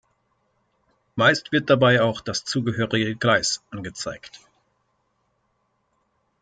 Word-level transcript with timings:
Meist 1.15 1.51
wird 1.51 1.69
dabei 1.69 2.01
auch 2.01 2.21
das 2.21 2.43
zugehörige 2.43 3.15
Gleis 3.15 3.61
angezeigt. 3.69 4.39